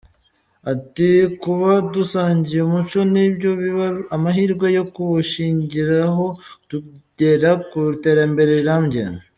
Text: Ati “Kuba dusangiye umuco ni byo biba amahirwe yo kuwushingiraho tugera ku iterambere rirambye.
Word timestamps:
Ati 0.73 1.09
“Kuba 1.41 1.71
dusangiye 1.93 2.61
umuco 2.63 2.99
ni 3.13 3.25
byo 3.35 3.51
biba 3.61 3.87
amahirwe 4.15 4.67
yo 4.77 4.83
kuwushingiraho 4.93 6.25
tugera 6.69 7.49
ku 7.69 7.79
iterambere 7.97 8.51
rirambye. 8.61 9.03